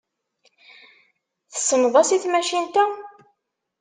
Tessneḍ-as 1.51 2.09
i 2.15 2.17
tmacint-a? 2.23 2.85